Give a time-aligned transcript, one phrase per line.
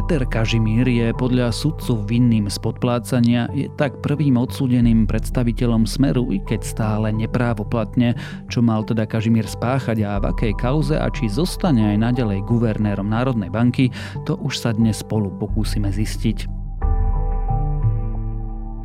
[0.00, 6.40] Peter Kažimír je podľa sudcu vinným z podplácania, je tak prvým odsúdeným predstaviteľom Smeru, i
[6.40, 8.16] keď stále neprávoplatne,
[8.48, 13.12] čo mal teda Kažimír spáchať a v akej kauze a či zostane aj naďalej guvernérom
[13.12, 13.92] Národnej banky,
[14.24, 16.59] to už sa dnes spolu pokúsime zistiť.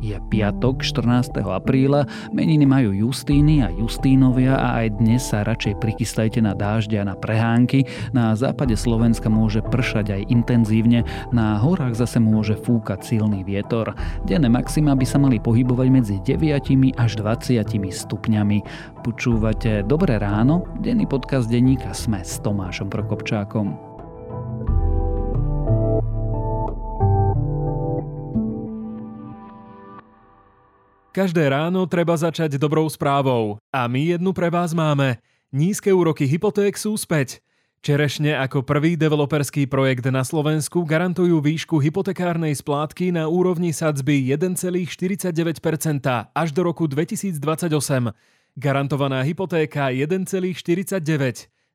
[0.06, 1.42] Je piatok 14.
[1.42, 7.10] apríla, meniny majú Justíny a Justínovia a aj dnes sa radšej prikystajte na dážď a
[7.10, 7.90] na prehánky.
[8.14, 11.02] Na západe Slovenska môže pršať aj intenzívne,
[11.34, 13.98] na horách zase môže fúkať silný vietor.
[14.22, 18.58] Denné maxima by sa mali pohybovať medzi 9 až 20 stupňami.
[19.02, 23.95] Počúvate Dobré ráno, denný podcast denníka Sme s Tomášom Prokopčákom.
[31.16, 33.56] Každé ráno treba začať dobrou správou.
[33.72, 35.16] A my jednu pre vás máme.
[35.48, 37.40] Nízke úroky hypoték sú späť.
[37.80, 45.56] Čerešne ako prvý developerský projekt na Slovensku garantujú výšku hypotekárnej splátky na úrovni sadzby 1,49%
[46.36, 47.40] až do roku 2028.
[48.52, 51.00] Garantovaná hypotéka 1,49.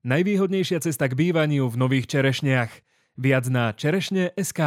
[0.05, 2.69] Najvýhodnejšia cesta k bývaniu v nových čerešniach.
[3.17, 4.61] Viac na čerešne.sk.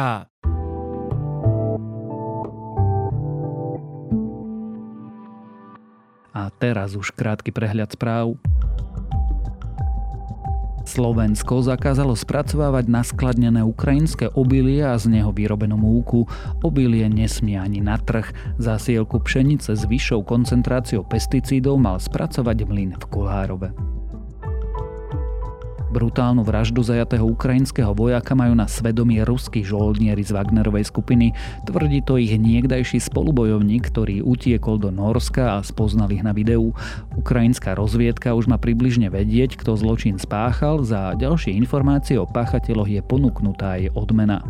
[6.35, 8.35] A teraz už krátky prehľad správ.
[10.85, 16.29] Slovensko zakázalo spracovávať naskladnené ukrajinské obilie a z neho vyrobenú múku.
[16.61, 18.29] Obilie nesmie ani na trh.
[18.61, 23.94] Zasielku pšenice s vyššou koncentráciou pesticídov mal spracovať mlyn v Kolárove.
[25.95, 31.31] Brutálnu vraždu zajatého ukrajinského vojaka majú na svedomí ruskí žoldnieri z Wagnerovej skupiny.
[31.63, 36.75] Tvrdí to ich niekdajší spolubojovník, ktorý utiekol do Norska a spoznal ich na videu.
[37.15, 40.83] Ukrajinská rozviedka už má približne vedieť, kto zločin spáchal.
[40.83, 44.43] Za ďalšie informácie o páchateľoch je ponúknutá aj odmena.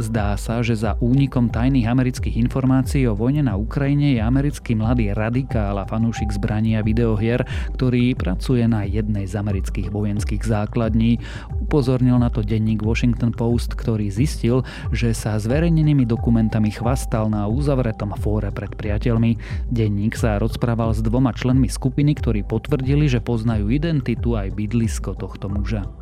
[0.00, 5.12] Zdá sa, že za únikom tajných amerických informácií o vojne na Ukrajine je americký mladý
[5.12, 7.44] radikál a fanúšik zbraní a videohier,
[7.76, 11.20] ktorý pracuje na jednej z amerických vojenských základní.
[11.68, 18.16] Upozornil na to denník Washington Post, ktorý zistil, že sa zverejnenými dokumentami chvastal na uzavretom
[18.16, 19.36] fóre pred priateľmi.
[19.68, 25.52] Denník sa rozprával s dvoma členmi skupiny, ktorí potvrdili, že poznajú identitu aj bydlisko tohto
[25.52, 25.99] muža.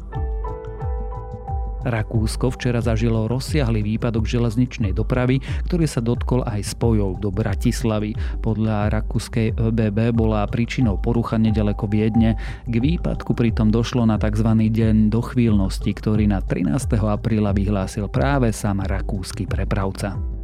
[1.87, 8.15] Rakúsko včera zažilo rozsiahly výpadok železničnej dopravy, ktorý sa dotkol aj spojov do Bratislavy.
[8.43, 12.39] Podľa rakúskej ÖBB bola príčinou porucha nedaleko Viedne.
[12.67, 14.49] K výpadku pritom došlo na tzv.
[14.49, 16.99] deň dochvíľnosti, ktorý na 13.
[16.99, 20.38] apríla vyhlásil práve sám rakúsky prepravca.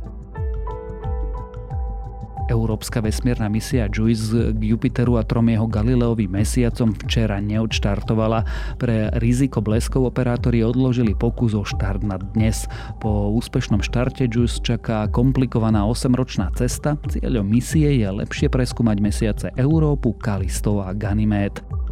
[2.48, 8.44] Európska vesmírna misia JUICE k Jupiteru a trom jeho Galileovým mesiacom včera neodštartovala.
[8.76, 12.68] Pre riziko bleskov operátori odložili pokus o štart na dnes.
[13.00, 17.00] Po úspešnom štarte JUICE čaká komplikovaná 8-ročná cesta.
[17.08, 21.83] Cieľom misie je lepšie preskúmať mesiace Európu, Kalisto a Ganymede.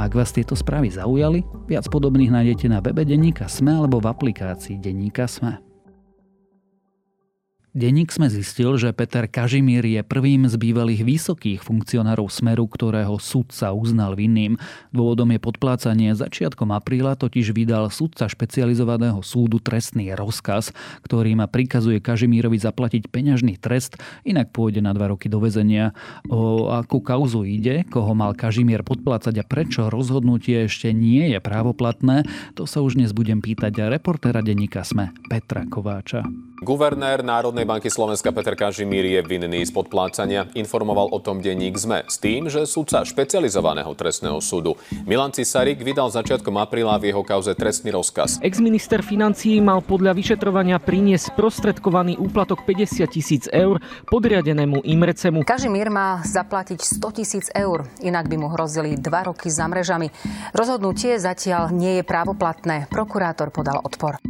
[0.00, 4.08] A ak vás tieto správy zaujali, viac podobných nájdete na webe Denníka Sme alebo v
[4.08, 5.69] aplikácii Denníka Sme.
[7.70, 13.70] Denník sme zistil, že Peter Kažimír je prvým z bývalých vysokých funkcionárov Smeru, ktorého sudca
[13.70, 14.58] uznal vinným.
[14.90, 16.10] Dôvodom je podplácanie.
[16.18, 20.74] Začiatkom apríla totiž vydal sudca špecializovaného súdu trestný rozkaz,
[21.06, 25.94] ktorý ma prikazuje Kažimírovi zaplatiť peňažný trest, inak pôjde na dva roky do väzenia.
[26.26, 32.26] O akú kauzu ide, koho mal Kažimír podplácať a prečo rozhodnutie ešte nie je právoplatné,
[32.58, 36.26] to sa už dnes budem pýtať reportéra denníka Sme Petra Kováča.
[36.60, 40.48] Guvernér Národnej banky Slovenska Peter Kažimír je vinný z podplácania.
[40.54, 44.76] Informoval o tom denník ZME s tým, že sudca špecializovaného trestného súdu
[45.08, 48.38] Milan Cisarik vydal začiatkom apríla v jeho kauze trestný rozkaz.
[48.44, 55.42] Ex-minister financií mal podľa vyšetrovania priniesť sprostredkovaný úplatok 50 tisíc eur podriadenému Imrecemu.
[55.42, 60.12] Kažimír má zaplatiť 100 tisíc eur, inak by mu hrozili dva roky za mrežami.
[60.52, 62.90] Rozhodnutie zatiaľ nie je právoplatné.
[62.92, 64.20] Prokurátor podal odpor.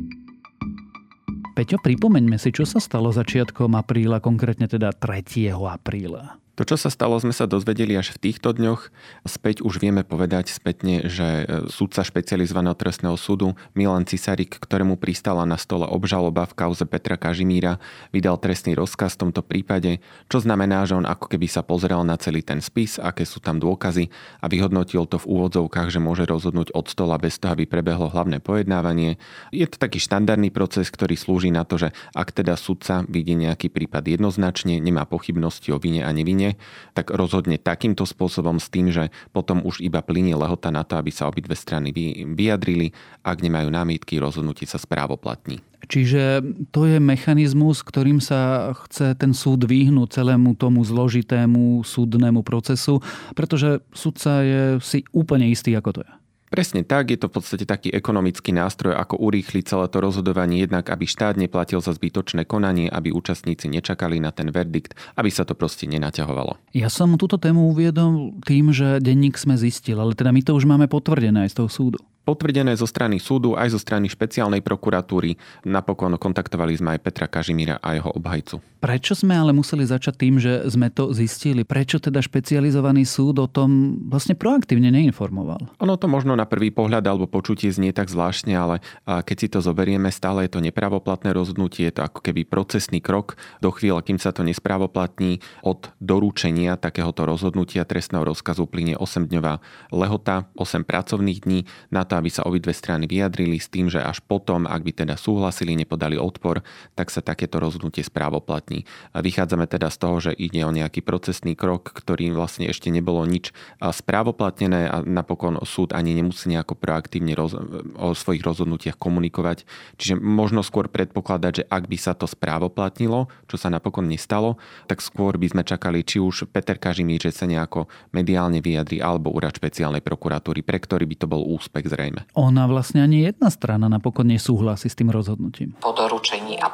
[1.50, 5.52] Peťo, pripomeňme si, čo sa stalo začiatkom apríla, konkrétne teda 3.
[5.52, 6.39] apríla.
[6.60, 8.92] To, čo sa stalo, sme sa dozvedeli až v týchto dňoch.
[9.24, 15.48] Späť už vieme povedať spätne, že e, súdca špecializovaného trestného súdu Milan Cisarik, ktorému pristala
[15.48, 17.80] na stole obžaloba v kauze Petra Kažimíra,
[18.12, 22.20] vydal trestný rozkaz v tomto prípade, čo znamená, že on ako keby sa pozrel na
[22.20, 24.12] celý ten spis, aké sú tam dôkazy
[24.44, 28.36] a vyhodnotil to v úvodzovkách, že môže rozhodnúť od stola bez toho, aby prebehlo hlavné
[28.44, 29.16] pojednávanie.
[29.48, 33.72] Je to taký štandardný proces, ktorý slúži na to, že ak teda súdca vidí nejaký
[33.72, 36.49] prípad jednoznačne, nemá pochybnosti o vine a nevine,
[36.96, 41.10] tak rozhodne takýmto spôsobom s tým, že potom už iba plinie lehota na to, aby
[41.12, 41.90] sa obidve strany
[42.34, 42.94] vyjadrili.
[43.26, 45.60] Ak nemajú námietky, rozhodnutie sa správoplatní.
[45.90, 53.00] Čiže to je mechanizmus, ktorým sa chce ten súd vyhnúť celému tomu zložitému súdnemu procesu,
[53.32, 56.19] pretože súdca je si úplne istý, ako to je.
[56.50, 60.90] Presne tak, je to v podstate taký ekonomický nástroj, ako urýchliť celé to rozhodovanie, jednak
[60.90, 65.54] aby štát neplatil za zbytočné konanie, aby účastníci nečakali na ten verdikt, aby sa to
[65.54, 66.58] proste nenaťahovalo.
[66.74, 70.66] Ja som túto tému uviedol tým, že denník sme zistil, ale teda my to už
[70.66, 71.98] máme potvrdené aj z toho súdu
[72.30, 75.34] potvrdené zo strany súdu aj zo strany špeciálnej prokuratúry.
[75.66, 78.62] Napokon kontaktovali sme aj Petra Kažimíra a jeho obhajcu.
[78.80, 81.68] Prečo sme ale museli začať tým, že sme to zistili?
[81.68, 85.76] Prečo teda špecializovaný súd o tom vlastne proaktívne neinformoval?
[85.84, 89.60] Ono to možno na prvý pohľad alebo počutie znie tak zvláštne, ale keď si to
[89.60, 94.16] zoberieme, stále je to nepravoplatné rozhodnutie, je to ako keby procesný krok do chvíle, kým
[94.16, 99.60] sa to nespravoplatní od doručenia takéhoto rozhodnutia trestného rozkazu plyne 8-dňová
[99.92, 104.24] lehota, 8 pracovných dní na to, aby sa obidve strany vyjadrili s tým, že až
[104.24, 106.64] potom, ak by teda súhlasili, nepodali odpor,
[106.96, 108.69] tak sa takéto rozhodnutie správoplatní.
[109.12, 113.50] Vychádzame teda z toho, že ide o nejaký procesný krok, ktorý vlastne ešte nebolo nič
[113.82, 117.58] správoplatnené a napokon súd ani nemusí nejako proaktívne roz-
[117.98, 119.66] o svojich rozhodnutiach komunikovať.
[119.98, 125.02] Čiže možno skôr predpokladať, že ak by sa to správoplatnilo, čo sa napokon nestalo, tak
[125.02, 129.56] skôr by sme čakali, či už Peter Kažimír, že sa nejako mediálne vyjadri, alebo úrad
[129.56, 132.28] špeciálnej prokuratúry, pre ktorý by to bol úspech zrejme.
[132.36, 135.74] Ona vlastne ani jedna strana napokon nesúhlasí s tým rozhodnutím.
[135.80, 136.68] Po doručení a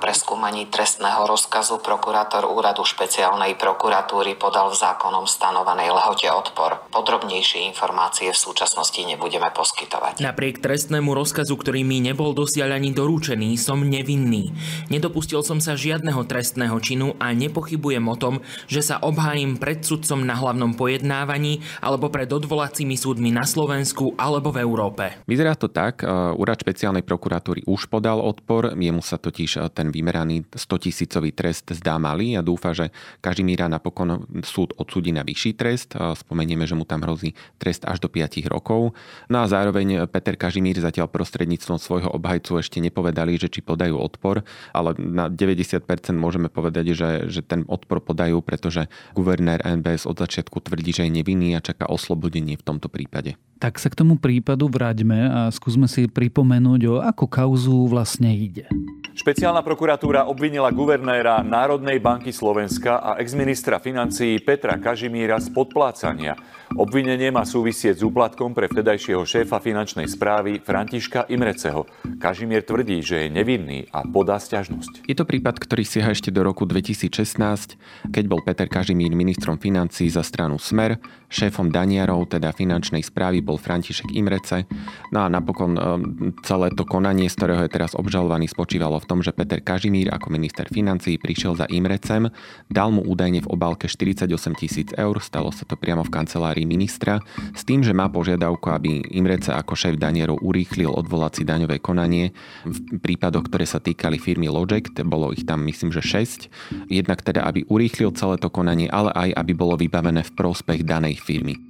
[0.46, 6.86] preskúmaní trestného rozkazu prokurátor úradu špeciálnej prokuratúry podal v zákonom stanovenej lehote odpor.
[6.94, 10.22] Podrobnejšie informácie v súčasnosti nebudeme poskytovať.
[10.22, 14.54] Napriek trestnému rozkazu, ktorý mi nebol dosiaľ ani doručený, som nevinný.
[14.86, 18.38] Nedopustil som sa žiadneho trestného činu a nepochybujem o tom,
[18.70, 24.54] že sa obhájim pred sudcom na hlavnom pojednávaní alebo pred odvolacími súdmi na Slovensku alebo
[24.54, 25.26] v Európe.
[25.26, 29.90] Vyzerá to tak, e, úrad špeciálnej prokuratúry už podal odpor, jemu sa totiž e, ten
[29.90, 32.90] vymeraný 100 tisícový trest zdá malý a dúfa, že
[33.22, 35.94] Kažimíra napokon súd odsúdi na vyšší trest.
[35.96, 38.92] Spomenieme, že mu tam hrozí trest až do 5 rokov.
[39.30, 44.42] No a zároveň Peter Kažimír zatiaľ prostredníctvom svojho obhajcu ešte nepovedali, že či podajú odpor,
[44.74, 45.86] ale na 90%
[46.16, 51.16] môžeme povedať, že, že ten odpor podajú, pretože guvernér NBS od začiatku tvrdí, že je
[51.22, 53.38] nevinný a čaká oslobodenie v tomto prípade.
[53.56, 58.68] Tak sa k tomu prípadu vráťme a skúsme si pripomenúť, o akú kauzu vlastne ide.
[59.16, 66.36] Špeciálna prokuratúra obvinila guvernéra Národnej banky Slovenska a exministra financií Petra Kažimíra z podplácania.
[66.76, 71.88] Obvinenie má súvisieť s úplatkom pre vtedajšieho šéfa finančnej správy Františka Imreceho.
[72.20, 75.08] Kažimier tvrdí, že je nevinný a podá stiažnosť.
[75.08, 80.12] Je to prípad, ktorý sieha ešte do roku 2016, keď bol Peter Kažimír ministrom financií
[80.12, 81.00] za stranu Smer,
[81.32, 84.66] šéfom Daniarov, teda finančnej správy, bol František Imrece.
[85.14, 89.22] No a napokon um, celé to konanie, z ktorého je teraz obžalovaný, spočívalo v tom,
[89.22, 92.34] že Peter Kažimír ako minister financií prišiel za Imrecem,
[92.66, 94.26] dal mu údajne v obálke 48
[94.58, 97.22] tisíc eur, stalo sa to priamo v kancelárii ministra,
[97.54, 102.34] s tým, že má požiadavku, aby Imrece ako šéf danierov urýchlil odvolací daňové konanie
[102.66, 107.44] v prípadoch, ktoré sa týkali firmy Logect, bolo ich tam myslím, že 6, jednak teda,
[107.44, 111.65] aby urýchlil celé to konanie, ale aj aby bolo vybavené v prospech danej firmy.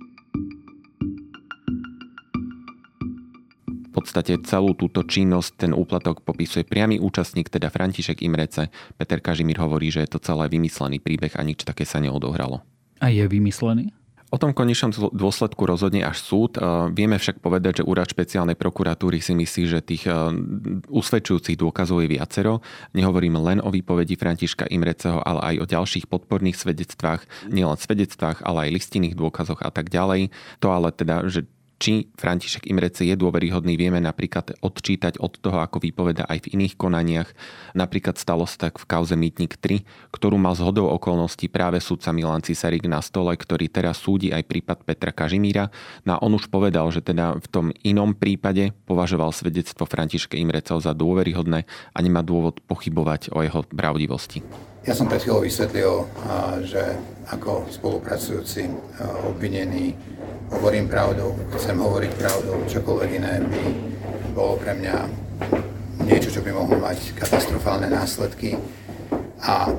[3.97, 8.69] Podstate celú túto činnosť, ten úplatok popisuje priamy účastník, teda František Imrece.
[9.01, 12.61] Peter Kažimír hovorí, že je to celé vymyslený príbeh a nič také sa neodohralo.
[13.01, 13.97] A je vymyslený?
[14.27, 16.59] O tom konečnom dôsledku rozhodne až súd.
[16.99, 20.11] Vieme však povedať, že úrad špeciálnej prokuratúry si myslí, že tých
[20.91, 22.59] usvedčujúcich dôkazov je viacero.
[22.91, 27.23] Nehovoríme len o výpovedi Františka Imreceho, ale aj o ďalších podporných svedectvách,
[27.55, 30.35] nielen svedectvách, ale aj listinných dôkazoch a tak ďalej.
[30.59, 31.47] To ale teda, že
[31.77, 36.75] či František Imrece je dôveryhodný, vieme napríklad odčítať od toho, ako vypoveda aj v iných
[36.81, 37.29] konaniach.
[37.77, 42.41] Napríklad stalo sa tak v kauze Mýtnik 3, ktorú mal zhodou okolností práve sudca Milan
[42.41, 45.69] Cisarik na stole, ktorý teraz súdi aj prípad Petra Kažimíra.
[46.09, 50.81] No a on už povedal, že teda v tom inom prípade považoval svedectvo Františka Imreceho
[50.81, 54.41] za dôveryhodné a nemá dôvod pochybovať o jeho pravdivosti.
[54.87, 56.07] Ja som pred chvíľou vysvetlil,
[56.63, 56.79] že
[57.27, 58.71] ako spolupracujúci
[59.27, 59.99] obvinený
[60.55, 63.65] hovorím pravdu, chcem hovoriť pravdu, čokoľvek iné by
[64.31, 64.97] bolo pre mňa
[66.07, 68.55] niečo, čo by mohlo mať katastrofálne následky.
[69.43, 69.75] A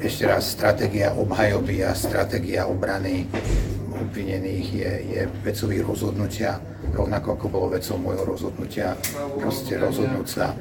[0.00, 3.28] ešte raz, stratégia obhajoby a stratégia obrany
[3.92, 6.56] obvinených je, je vecových rozhodnutia
[6.92, 8.94] rovnako ako bolo vecou môjho rozhodnutia
[9.40, 10.52] proste rozhodnúť sa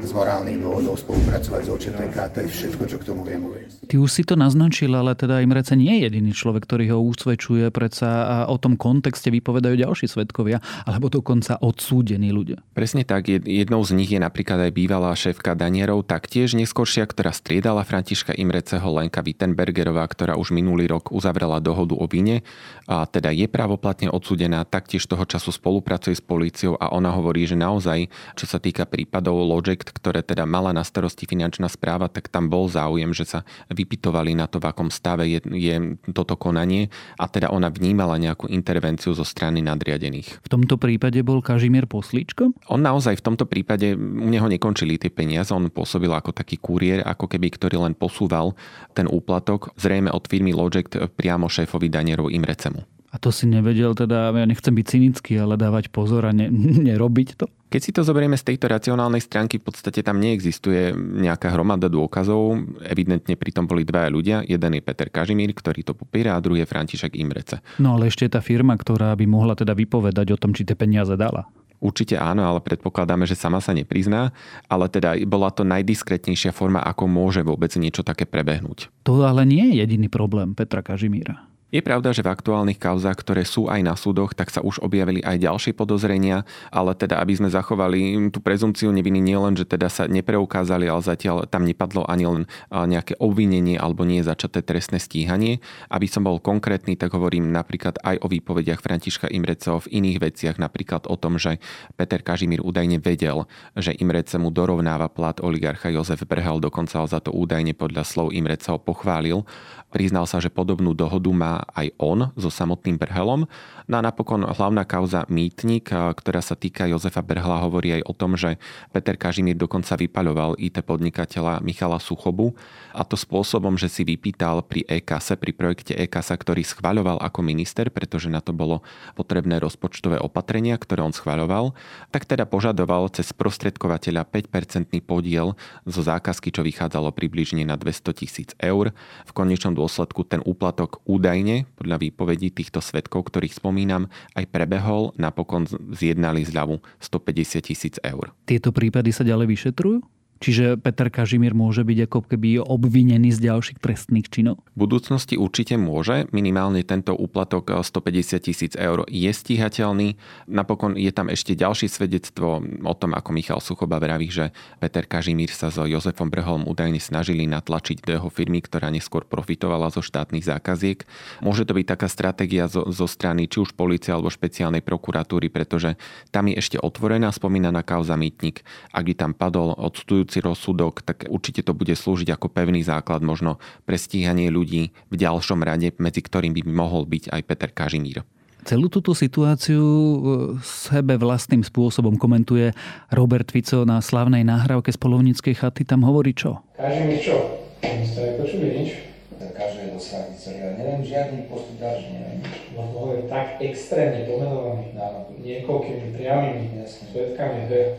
[0.00, 3.90] z morálnych dôvodov spolupracovať s OČTK, to je všetko, čo k tomu viem uvieť.
[3.90, 7.68] Ty už si to naznačil, ale teda Imrece nie je jediný človek, ktorý ho usvedčuje,
[7.74, 12.62] predsa a o tom kontexte vypovedajú ďalší svetkovia, alebo dokonca odsúdení ľudia.
[12.72, 17.82] Presne tak, jednou z nich je napríklad aj bývalá šéfka Danierov, taktiež neskôršia, ktorá striedala
[17.84, 22.46] Františka Imreceho Lenka Wittenbergerová, ktorá už minulý rok uzavrela dohodu o vine
[22.86, 27.56] a teda je právoplatne odsúdená, taktiež toho času spolupracuje s políciou a ona hovorí, že
[27.56, 32.52] naozaj, čo sa týka prípadov Loject, ktoré teda mala na starosti finančná správa, tak tam
[32.52, 33.40] bol záujem, že sa
[33.72, 38.52] vypitovali na to, v akom stave je, je toto konanie a teda ona vnímala nejakú
[38.52, 40.44] intervenciu zo strany nadriadených.
[40.44, 42.52] V tomto prípade bol Kažimier poslíčkom?
[42.68, 47.00] On naozaj v tomto prípade, u neho nekončili tie peniaze, on pôsobil ako taký kuriér,
[47.08, 48.52] ako keby, ktorý len posúval
[48.92, 52.93] ten úplatok, zrejme od firmy Loject priamo šéfovi Danierov Imrecemu.
[53.14, 56.50] A to si nevedel teda, ja nechcem byť cynický, ale dávať pozor a ne,
[56.90, 57.46] nerobiť to?
[57.70, 62.54] Keď si to zoberieme z tejto racionálnej stránky, v podstate tam neexistuje nejaká hromada dôkazov.
[62.86, 64.36] Evidentne pritom boli dvaja ľudia.
[64.46, 67.58] Jeden je Peter Kažimír, ktorý to popiera, a druhý je František Imrece.
[67.82, 70.78] No ale ešte je tá firma, ktorá by mohla teda vypovedať o tom, či tie
[70.78, 71.50] peniaze dala.
[71.82, 74.30] Určite áno, ale predpokladáme, že sama sa neprizná,
[74.70, 78.88] ale teda bola to najdiskretnejšia forma, ako môže vôbec niečo také prebehnúť.
[79.02, 81.53] To ale nie je jediný problém Petra Kažimíra.
[81.74, 85.18] Je pravda, že v aktuálnych kauzách, ktoré sú aj na súdoch, tak sa už objavili
[85.26, 90.06] aj ďalšie podozrenia, ale teda aby sme zachovali tú prezumciu neviny nielen, že teda sa
[90.06, 95.58] nepreukázali, ale zatiaľ tam nepadlo ani len nejaké obvinenie alebo nie začaté trestné stíhanie.
[95.90, 100.62] Aby som bol konkrétny, tak hovorím napríklad aj o výpovediach Františka Imreceho v iných veciach,
[100.62, 101.58] napríklad o tom, že
[101.98, 107.34] Peter Kažimír údajne vedel, že Imrece mu dorovnáva plat oligarcha Jozef Brhel, dokonca za to
[107.34, 109.42] údajne podľa slov Imreceho pochválil.
[109.90, 113.48] Priznal sa, že podobnú dohodu má aj on so samotným Brhelom.
[113.84, 118.36] No a napokon hlavná kauza Mýtnik, ktorá sa týka Jozefa Brhla, hovorí aj o tom,
[118.36, 118.56] že
[118.92, 122.56] Peter Kažimír dokonca vypaľoval IT podnikateľa Michala Suchobu
[122.96, 127.92] a to spôsobom, že si vypýtal pri EKASE, pri projekte EKASA, ktorý schvaľoval ako minister,
[127.92, 128.82] pretože na to bolo
[129.14, 131.76] potrebné rozpočtové opatrenia, ktoré on schvaľoval,
[132.10, 135.54] tak teda požadoval cez prostredkovateľa 5-percentný podiel
[135.86, 138.90] zo zákazky, čo vychádzalo približne na 200 tisíc eur.
[139.28, 145.70] V konečnom dôsledku ten úplatok údajne, podľa výpovedí týchto svetkov, ktorých spomínam, aj prebehol, napokon
[145.94, 148.34] zjednali zľavu 150 tisíc eur.
[148.42, 150.02] Tieto prípady sa ďalej vyšetrujú?
[150.42, 154.60] Čiže Peter Kažimír môže byť ako keby obvinený z ďalších trestných činov?
[154.76, 156.28] V budúcnosti určite môže.
[156.36, 160.20] Minimálne tento úplatok 150 tisíc eur je stíhateľný.
[160.50, 165.48] Napokon je tam ešte ďalšie svedectvo o tom, ako Michal Suchoba vraví, že Peter Kažimír
[165.48, 170.44] sa so Jozefom Brholom údajne snažili natlačiť do jeho firmy, ktorá neskôr profitovala zo štátnych
[170.44, 171.08] zákaziek.
[171.40, 175.96] Môže to byť taká stratégia zo, zo strany či už policie alebo špeciálnej prokuratúry, pretože
[176.28, 178.60] tam je ešte otvorená spomínaná kauza Mýtnik.
[178.92, 183.20] Ak by tam padol odsudujúci budúci rozsudok, tak určite to bude slúžiť ako pevný základ
[183.20, 188.24] možno pre stíhanie ľudí v ďalšom rade, medzi ktorým by mohol byť aj Peter Kažimír.
[188.64, 190.16] Celú túto situáciu e,
[190.64, 192.72] sebe vlastným spôsobom komentuje
[193.12, 195.84] Robert Fico na slavnej nahrávke z polovníckej chaty.
[195.84, 196.64] Tam hovorí čo?
[196.80, 197.36] Kažimír čo?
[197.84, 199.13] Ste nepočuli nič?
[199.54, 200.74] Každé dosahniť celé.
[200.74, 201.46] Neviem žiadny
[201.78, 202.74] ďalší, neviem nič.
[202.74, 207.94] No to je tak extrémne pomenovaný na niekoľkými priamými svetkami, že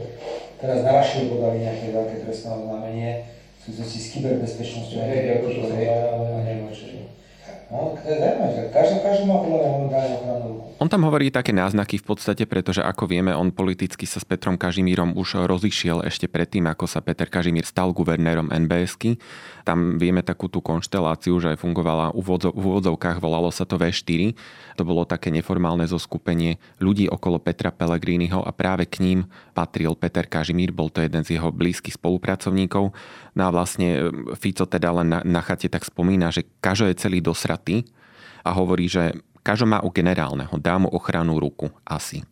[0.60, 5.00] teraz na Rašiu podali nejaké veľké trestné oznámenie v súvislosti s kyberbezpečnosťou.
[5.00, 6.86] Hej, ako to sa ale neviem, čo
[7.72, 7.98] No,
[10.53, 10.77] ruku.
[10.77, 14.53] On tam hovorí také náznaky v podstate, pretože ako vieme, on politicky sa s Petrom
[14.53, 19.17] Kažimírom už rozišiel ešte predtým, ako sa Peter Kažimír stal guvernérom NBSky.
[19.65, 24.38] Tam vieme takú tú konšteláciu, že fungovala v úvodzovkách, volalo sa to V4.
[24.77, 29.19] To bolo také neformálne zoskupenie ľudí okolo Petra Pellegriniho a práve k ním
[29.57, 32.93] patril Peter Kažimír, bol to jeden z jeho blízkych spolupracovníkov.
[33.36, 37.19] No a vlastne Fico teda len na, na chate tak spomína, že Kažo je celý
[37.56, 37.88] dosratý
[38.44, 42.26] a hovorí, že Kažo má u generálneho, dá mu ochranu ruku, asi.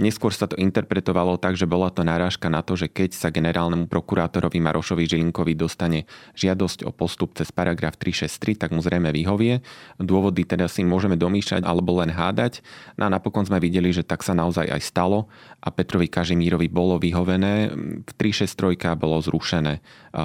[0.00, 3.84] Neskôr sa to interpretovalo tak, že bola to narážka na to, že keď sa generálnemu
[3.86, 9.60] prokurátorovi Marošovi Žilinkovi dostane žiadosť o postup cez paragraf 363, tak mu zrejme vyhovie.
[10.00, 12.64] Dôvody teda si môžeme domýšľať alebo len hádať.
[12.96, 15.28] No a napokon sme videli, že tak sa naozaj aj stalo
[15.60, 17.70] a Petrovi Kažimírovi bolo vyhovené.
[18.02, 19.78] V 363 bolo zrušené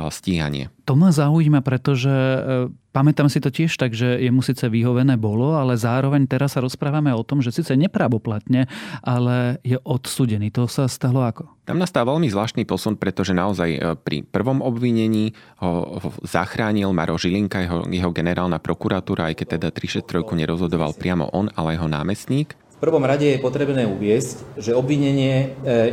[0.09, 0.71] stíhanie.
[0.89, 5.53] To ma zaujíma, pretože e, Pamätám si to tiež tak, že jemu síce vyhovené bolo,
[5.53, 8.65] ale zároveň teraz sa rozprávame o tom, že síce nepravoplatne,
[9.05, 10.49] ale je odsudený.
[10.57, 11.45] To sa stalo ako?
[11.69, 17.61] Tam nastal veľmi zvláštny posun, pretože naozaj e, pri prvom obvinení ho, zachránil Maro Žilinka,
[17.61, 22.57] jeho, jeho generálna prokuratúra, aj keď teda 363 nerozhodoval priamo on, ale jeho námestník.
[22.79, 25.47] Prvom rade je potrebné uviesť, že obvinenie e,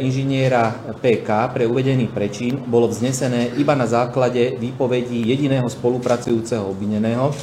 [0.06, 0.70] inžiniera
[1.02, 7.34] PK pre uvedený prečin bolo vznesené iba na základe výpovedí jediného spolupracujúceho obvineného,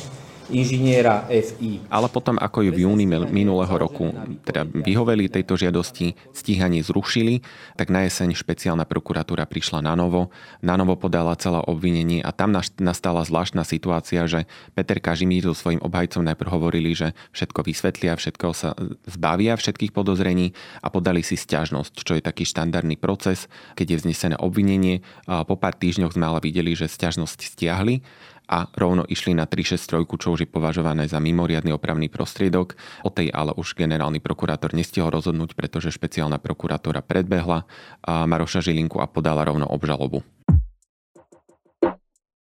[0.52, 1.88] inžiniera FI.
[1.88, 4.12] Ale potom, ako ju v júni minulého roku
[4.44, 7.46] teda vyhoveli tejto žiadosti, stíhanie zrušili,
[7.78, 12.52] tak na jeseň špeciálna prokuratúra prišla na novo, na novo podala celé obvinenie a tam
[12.80, 18.48] nastala zvláštna situácia, že Peter Kažimír so svojím obhajcom najprv hovorili, že všetko vysvetlia, všetko
[18.56, 18.74] sa
[19.08, 23.48] zbavia všetkých podozrení a podali si stiažnosť, čo je taký štandardný proces,
[23.78, 25.06] keď je vznesené obvinenie.
[25.28, 28.02] Po pár týždňoch sme ale videli, že stiažnosť stiahli
[28.48, 32.76] a rovno išli na 363, čo už je považované za mimoriadny opravný prostriedok.
[33.02, 37.64] O tej ale už generálny prokurátor nestihol rozhodnúť, pretože špeciálna prokurátora predbehla
[38.04, 40.22] a Maroša Žilinku a podala rovno obžalobu.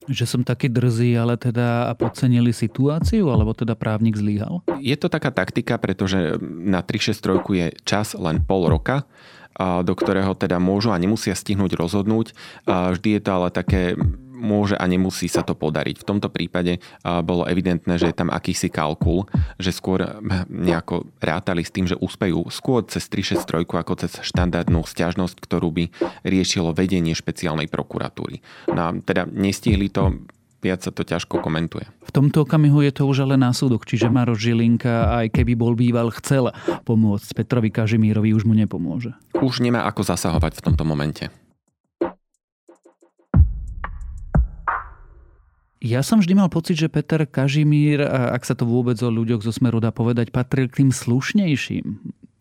[0.06, 4.62] Že som taký drzý, ale teda podcenili situáciu, alebo teda právnik zlíhal?
[4.78, 9.10] Je to taká taktika, pretože na 363 je čas len pol roka,
[9.58, 12.38] do ktorého teda môžu a nemusia stihnúť rozhodnúť.
[12.68, 13.98] Vždy je to ale také
[14.46, 15.98] môže a nemusí sa to podariť.
[15.98, 19.26] V tomto prípade bolo evidentné, že je tam akýsi kalkul,
[19.58, 25.42] že skôr nejako rátali s tým, že úspejú skôr cez 363 ako cez štandardnú stiažnosť,
[25.42, 25.86] ktorú by
[26.22, 28.46] riešilo vedenie špeciálnej prokuratúry.
[28.70, 30.22] No a teda nestihli to,
[30.62, 31.86] viac sa to ťažko komentuje.
[32.06, 35.78] V tomto okamihu je to už ale na súdok, čiže Maro Žilinka, aj keby bol
[35.78, 36.50] býval chcel
[36.86, 39.14] pomôcť Petrovi Kažimírovi, už mu nepomôže.
[39.38, 41.30] Už nemá ako zasahovať v tomto momente.
[45.86, 49.54] Ja som vždy mal pocit, že Peter Kažimír, ak sa to vôbec o ľuďoch zo
[49.54, 51.86] Smeru dá povedať, patril k tým slušnejším.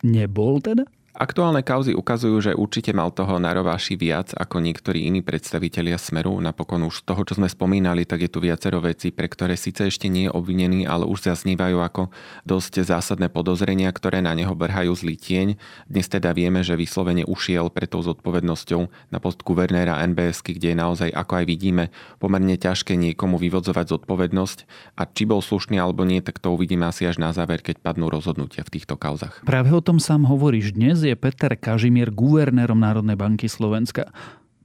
[0.00, 0.88] Nebol teda?
[1.14, 6.34] Aktuálne kauzy ukazujú, že určite mal toho narováši viac ako niektorí iní predstavitelia Smeru.
[6.42, 9.86] Napokon už z toho, čo sme spomínali, tak je tu viacero vecí, pre ktoré síce
[9.86, 12.10] ešte nie je obvinený, ale už zaznívajú ako
[12.42, 15.48] dosť zásadné podozrenia, ktoré na neho vrhajú zlý tieň.
[15.86, 20.82] Dnes teda vieme, že vyslovene ušiel pre tou zodpovednosťou na post guvernéra NBS, kde je
[20.82, 24.58] naozaj, ako aj vidíme, pomerne ťažké niekomu vyvodzovať zodpovednosť.
[24.98, 28.10] A či bol slušný alebo nie, tak to uvidíme asi až na záver, keď padnú
[28.10, 29.46] rozhodnutia v týchto kauzach.
[29.46, 34.08] Práve o tom sám hovoríš dnes je Peter Kažimier guvernérom Národnej banky Slovenska.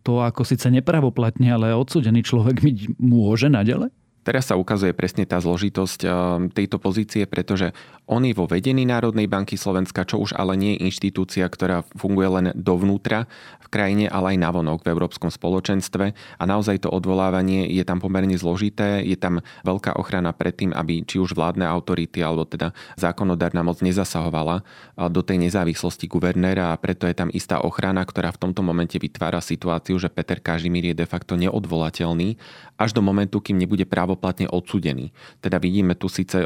[0.07, 3.91] To ako síce nepravoplatne, ale odsudený človek mi môže naďalej?
[4.29, 6.11] Teraz sa ukazuje presne tá zložitosť eh,
[6.53, 7.73] tejto pozície, pretože
[8.05, 12.29] on je vo vedení Národnej banky Slovenska, čo už ale nie je inštitúcia, ktorá funguje
[12.29, 13.25] len dovnútra
[13.57, 16.13] v krajine, ale aj navonok v Európskom spoločenstve.
[16.13, 21.01] A naozaj to odvolávanie je tam pomerne zložité, je tam veľká ochrana pred tým, aby
[21.09, 24.61] či už vládne autority alebo teda zákonodárna moc nezasahovala
[25.09, 29.41] do tej nezávislosti guvernéra a preto je tam istá ochrana, ktorá v tomto momente vytvára
[29.41, 32.37] situáciu, že Peter Kažimír je de facto neodvolateľný
[32.77, 33.85] až do momentu, kým nebude
[34.19, 35.15] právoplatne odsudený.
[35.39, 36.43] Teda vidíme tu síce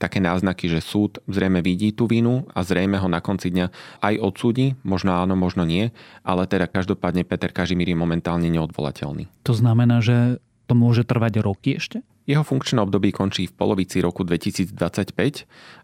[0.00, 3.66] také náznaky, že súd zrejme vidí tú vinu a zrejme ho na konci dňa
[4.00, 5.92] aj odsúdi, možno áno, možno nie,
[6.24, 9.28] ale teda každopádne Peter Kažimír je momentálne neodvolateľný.
[9.44, 12.00] To znamená, že to môže trvať roky ešte?
[12.24, 14.72] Jeho funkčné obdobie končí v polovici roku 2025.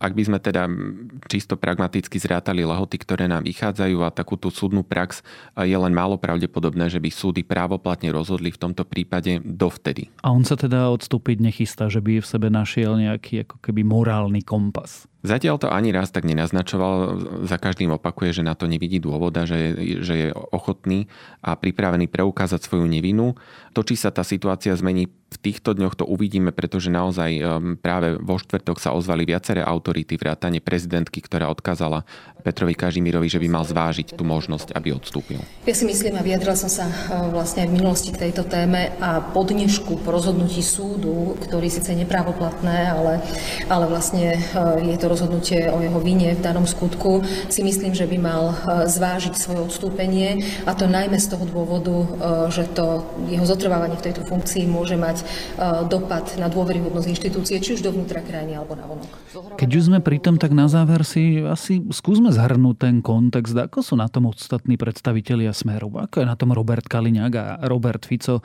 [0.00, 0.64] Ak by sme teda
[1.28, 5.20] čisto pragmaticky zrátali lehoty, ktoré nám vychádzajú a takúto súdnu prax,
[5.60, 10.08] je len málo pravdepodobné, že by súdy právoplatne rozhodli v tomto prípade dovtedy.
[10.24, 14.40] A on sa teda odstúpiť nechystá, že by v sebe našiel nejaký ako keby morálny
[14.40, 15.04] kompas.
[15.20, 19.76] Zatiaľ to ani raz tak nenaznačoval, za každým opakuje, že na to nevidí dôvoda, že,
[20.00, 21.12] že je ochotný
[21.44, 23.36] a pripravený preukázať svoju nevinu.
[23.76, 28.18] To, či sa tá situácia zmení v týchto dňoch to uvidíme, pretože naozaj um, práve
[28.18, 32.02] vo štvrtok sa ozvali viaceré autority, vrátane prezidentky, ktorá odkázala
[32.42, 35.38] Petrovi Kažimírovi, že by mal zvážiť tú možnosť, aby odstúpil.
[35.70, 38.90] Ja si myslím a vyjadril som sa uh, vlastne aj v minulosti k tejto téme
[38.98, 43.22] a po dnešku, po rozhodnutí súdu, ktorý síce neprávoplatné, ale,
[43.70, 48.06] ale vlastne uh, je to rozhodnutie o jeho vine v danom skutku, si myslím, že
[48.06, 51.96] by mal uh, zvážiť svoje odstúpenie a to najmä z toho dôvodu,
[52.52, 55.22] že to jeho zotrvávanie v tejto funkcii môže mať
[55.60, 59.10] E, dopad na dôveryhodnosť inštitúcie, či už dovnútra krajiny alebo na vonok.
[59.60, 63.84] Keď už sme pri tom, tak na záver si asi skúsme zhrnúť ten kontext, ako
[63.84, 68.40] sú na tom ostatní predstavitelia Smeru, ako je na tom Robert Kaliňák a Robert Fico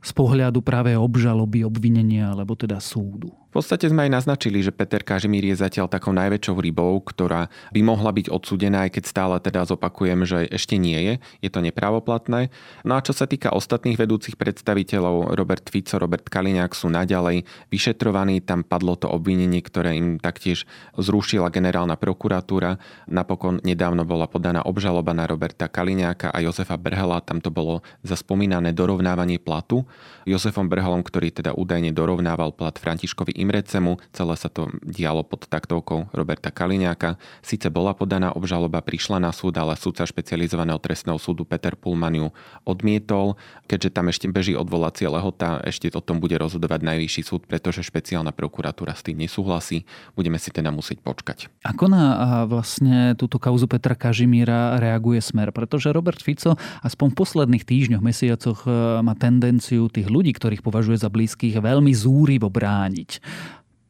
[0.00, 3.39] z pohľadu práve obžaloby, obvinenia alebo teda súdu.
[3.50, 7.82] V podstate sme aj naznačili, že Peter Kažimír je zatiaľ takou najväčšou rybou, ktorá by
[7.82, 11.14] mohla byť odsudená, aj keď stále teda zopakujem, že ešte nie je.
[11.42, 12.54] Je to nepravoplatné.
[12.86, 17.42] No a čo sa týka ostatných vedúcich predstaviteľov, Robert Fico, Robert Kaliňák sú naďalej
[17.74, 18.38] vyšetrovaní.
[18.38, 20.62] Tam padlo to obvinenie, ktoré im taktiež
[20.94, 22.78] zrušila generálna prokuratúra.
[23.10, 27.18] Napokon nedávno bola podaná obžaloba na Roberta Kaliňáka a Jozefa Brhela.
[27.18, 29.90] Tam to bolo za spomínané dorovnávanie platu.
[30.22, 33.96] Jozefom Brhelom, ktorý teda údajne dorovnával plat Františkovi Imrecemu.
[34.12, 37.16] Celé sa to dialo pod taktovkou Roberta Kaliňáka.
[37.40, 42.28] Sice bola podaná obžaloba, prišla na súd, ale súdca špecializovaného trestného súdu Peter Pullman ju
[42.68, 43.40] odmietol.
[43.66, 48.30] Keďže tam ešte beží odvolacia lehota, ešte o tom bude rozhodovať najvyšší súd, pretože špeciálna
[48.36, 49.88] prokuratúra s tým nesúhlasí.
[50.14, 51.50] Budeme si teda musieť počkať.
[51.64, 55.50] Ako na vlastne túto kauzu Petra Kažimíra reaguje Smer?
[55.50, 60.98] Pretože Robert Fico aspoň v posledných týždňoch, mesiacoch e, má tendenciu tých ľudí, ktorých považuje
[61.00, 63.22] za blízkych, veľmi zúrivo brániť.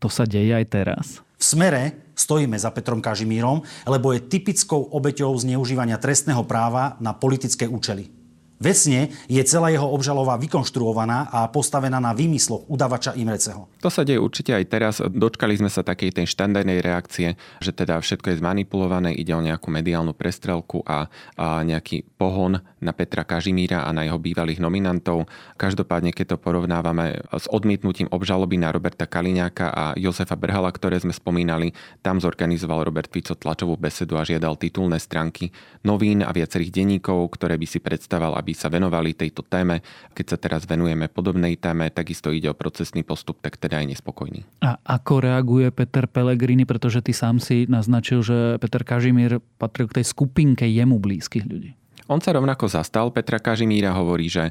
[0.01, 1.07] To sa deje aj teraz.
[1.41, 7.65] V smere stojíme za Petrom Kažimírom, lebo je typickou obeťou zneužívania trestného práva na politické
[7.65, 8.20] účely.
[8.61, 13.73] Vecne je celá jeho obžalová vykonštruovaná a postavená na výmysloch udavača Imreceho.
[13.81, 14.95] To sa deje určite aj teraz.
[15.01, 19.73] Dočkali sme sa takej tej štandardnej reakcie, že teda všetko je zmanipulované, ide o nejakú
[19.73, 21.09] mediálnu prestrelku a,
[21.41, 25.25] a nejaký pohon na Petra Kažimíra a na jeho bývalých nominantov.
[25.57, 31.17] Každopádne, keď to porovnávame s odmietnutím obžaloby na Roberta Kaliňáka a Josefa Brhala, ktoré sme
[31.17, 31.73] spomínali,
[32.05, 35.49] tam zorganizoval Robert Fico tlačovú besedu a žiadal titulné stránky
[35.81, 39.79] novín a viacerých denníkov, ktoré by si predstavoval, aby aby sa venovali tejto téme.
[40.11, 44.43] Keď sa teraz venujeme podobnej téme, takisto ide o procesný postup, tak teda aj nespokojný.
[44.67, 50.03] A ako reaguje Peter Pellegrini, pretože ty sám si naznačil, že Peter Kažimír patril k
[50.03, 51.79] tej skupinke jemu blízkych ľudí?
[52.11, 54.51] On sa rovnako zastal Petra Kažimíra, hovorí, že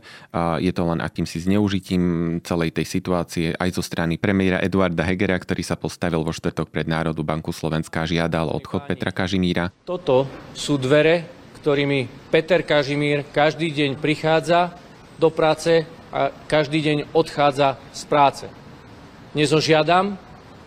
[0.63, 5.59] je to len akýmsi zneužitím celej tej situácie aj zo strany premiéra Eduarda Hegera, ktorý
[5.67, 9.75] sa postavil vo štvrtok pred Národu Banku Slovenska a žiadal odchod Petra Kažimíra.
[9.83, 10.23] Toto
[10.55, 14.73] sú dvere, ktorými Peter Kažimír každý deň prichádza
[15.19, 18.45] do práce a každý deň odchádza z práce.
[19.35, 20.17] Dnes ho žiadam,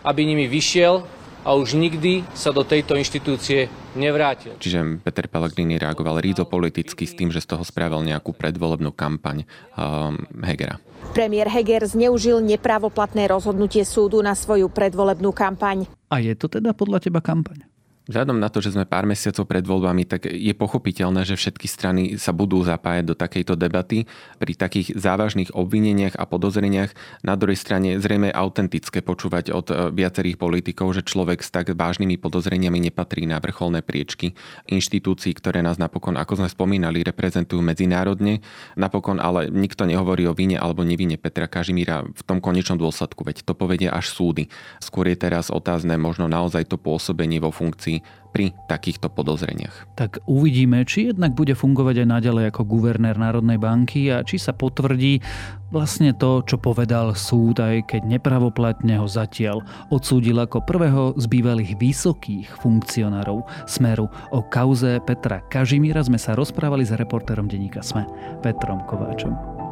[0.05, 1.03] aby nimi vyšiel
[1.43, 3.67] a už nikdy sa do tejto inštitúcie
[3.99, 4.55] nevrátil.
[4.63, 9.43] Čiže Peter Pellegrini reagoval rízo politicky s tým, že z toho spravil nejakú predvolebnú kampaň
[9.75, 10.79] um, Hegera.
[11.11, 15.83] Premiér Heger zneužil nepravoplatné rozhodnutie súdu na svoju predvolebnú kampaň.
[16.07, 17.67] A je to teda podľa teba kampaň?
[18.03, 22.01] Vzhľadom na to, že sme pár mesiacov pred voľbami, tak je pochopiteľné, že všetky strany
[22.19, 24.03] sa budú zapájať do takejto debaty.
[24.43, 26.91] Pri takých závažných obvineniach a podozreniach
[27.23, 32.19] na druhej strane zrejme autentické počúvať od e, viacerých politikov, že človek s tak vážnymi
[32.19, 34.35] podozreniami nepatrí na vrcholné priečky
[34.67, 38.43] inštitúcií, ktoré nás napokon, ako sme spomínali, reprezentujú medzinárodne.
[38.75, 43.47] Napokon ale nikto nehovorí o vine alebo nevine Petra Kažimíra v tom konečnom dôsledku, veď
[43.47, 44.51] to povedia až súdy.
[44.83, 47.92] Skôr je teraz otázne možno naozaj to pôsobenie vo funkcii
[48.33, 49.93] pri takýchto podozreniach.
[49.93, 54.57] Tak uvidíme, či jednak bude fungovať aj naďalej ako guvernér Národnej banky a či sa
[54.57, 55.21] potvrdí
[55.69, 59.61] vlastne to, čo povedal súd, aj keď nepravoplatne ho zatiaľ
[59.93, 64.09] odsúdil ako prvého z bývalých vysokých funkcionárov Smeru.
[64.33, 68.09] O kauze Petra Kažimíra sme sa rozprávali s reportérom denníka Sme
[68.41, 69.62] Petrom Kováčom.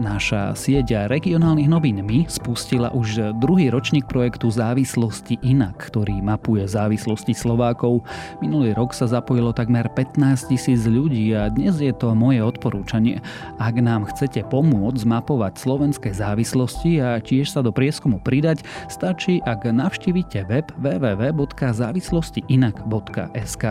[0.00, 7.36] Naša sieť regionálnych novín MI spustila už druhý ročník projektu Závislosti inak, ktorý mapuje závislosti
[7.36, 8.08] Slovákov.
[8.40, 13.20] Minulý rok sa zapojilo takmer 15 tisíc ľudí a dnes je to moje odporúčanie.
[13.60, 19.68] Ak nám chcete pomôcť zmapovať slovenské závislosti a tiež sa do prieskumu pridať, stačí, ak
[19.68, 23.64] navštívite web www.závislostiinak.sk.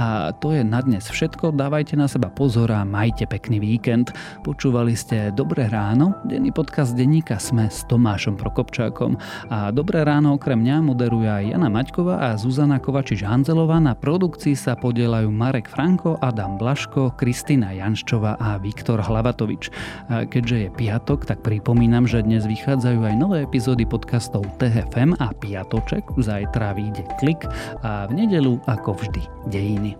[0.00, 4.16] A to je na dnes všetko, dávajte na seba pozor a majte pekný víkend.
[4.48, 9.18] Počúvali ste dobré Dobré ráno, denný podcast denníka Sme s Tomášom Prokopčákom.
[9.50, 13.82] A Dobré ráno okrem mňa moderuje aj Jana Maťková a Zuzana Kovačič-Hanzelová.
[13.82, 19.74] Na produkcii sa podielajú Marek Franko, Adam Blaško, Kristina Janščová a Viktor Hlavatovič.
[20.06, 25.34] A keďže je piatok, tak pripomínam, že dnes vychádzajú aj nové epizódy podcastov TFM a
[25.34, 26.06] Piatoček.
[26.22, 27.42] Zajtra vyjde klik
[27.82, 29.98] a v nedelu ako vždy dejiny.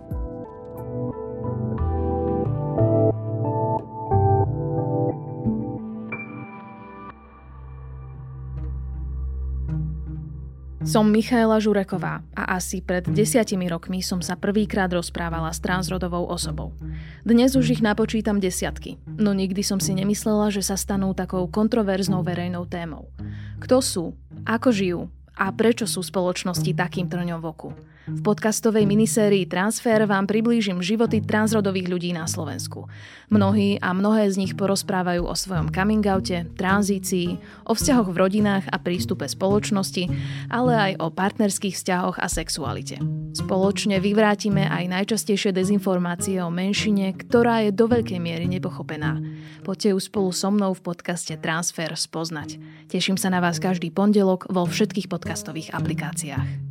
[10.79, 16.71] Som Michaela Žureková a asi pred desiatimi rokmi som sa prvýkrát rozprávala s transrodovou osobou.
[17.27, 22.23] Dnes už ich napočítam desiatky, no nikdy som si nemyslela, že sa stanú takou kontroverznou
[22.23, 23.11] verejnou témou.
[23.59, 24.05] Kto sú,
[24.47, 25.01] ako žijú
[25.35, 27.69] a prečo sú spoločnosti takým trňom v oku.
[28.09, 32.89] V podcastovej minisérii Transfer vám priblížim životy transrodových ľudí na Slovensku.
[33.29, 37.37] Mnohí a mnohé z nich porozprávajú o svojom coming oute, tranzícii,
[37.69, 40.09] o vzťahoch v rodinách a prístupe spoločnosti,
[40.49, 42.97] ale aj o partnerských vzťahoch a sexualite.
[43.37, 49.21] Spoločne vyvrátime aj najčastejšie dezinformácie o menšine, ktorá je do veľkej miery nepochopená.
[49.61, 52.57] Poďte ju spolu so mnou v podcaste Transfer spoznať.
[52.89, 56.69] Teším sa na vás každý pondelok vo všetkých podcastových aplikáciách.